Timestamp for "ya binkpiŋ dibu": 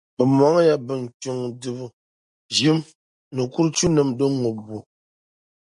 0.67-1.85